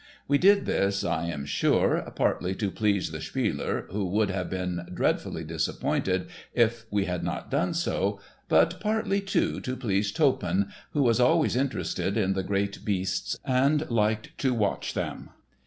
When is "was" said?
11.03-11.19